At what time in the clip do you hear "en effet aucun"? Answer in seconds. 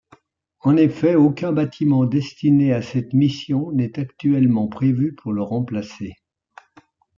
0.61-1.51